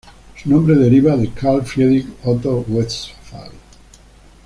[0.35, 3.51] Su nombre deriva de Carl Friedrich Otto Westphal.